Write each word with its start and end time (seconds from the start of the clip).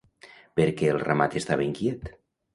Per 0.59 0.65
què 0.79 0.89
el 0.95 0.97
ramat 1.03 1.37
estava 1.43 1.69
inquiet? 1.69 2.11